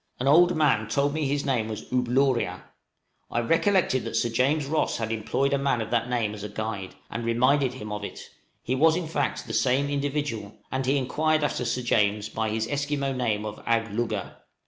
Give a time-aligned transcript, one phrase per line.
[0.19, 2.63] An old man told me his name was "Ooblooria:"
[3.29, 6.49] I recollected that Sir James Ross had employed a man of that name as a
[6.49, 8.31] guide, and reminded him of it;
[8.63, 12.67] he was, in fact, the same individual, and he inquired after Sir James by his
[12.67, 14.37] Esquimaux name of "Agglugga."